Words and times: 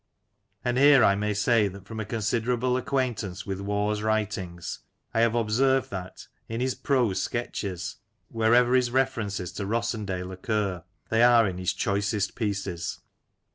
And 0.65 0.79
here 0.79 1.03
I 1.03 1.13
may 1.13 1.35
say 1.35 1.67
that 1.67 1.85
from 1.85 1.99
a 1.99 2.05
considerable 2.05 2.75
acquaintance 2.75 3.45
with 3.45 3.59
Waugh's 3.61 4.01
writings, 4.01 4.79
I 5.13 5.19
have 5.19 5.35
observed 5.35 5.91
that, 5.91 6.25
in 6.49 6.59
his 6.59 6.73
prose 6.73 7.21
sketches, 7.21 7.97
wherever 8.27 8.73
his 8.73 8.89
references 8.89 9.51
to 9.51 9.67
Rossendale 9.67 10.31
occur, 10.33 10.83
they 11.09 11.21
are 11.21 11.45
in 11.47 11.59
his 11.59 11.73
choicest 11.73 12.33
pieces. 12.33 12.99